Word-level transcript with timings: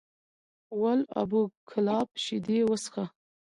ول 0.81 0.99
ابو 1.21 1.41
کلاب 1.69 2.07
شیدې 2.23 2.59
وڅښه! 2.65 3.05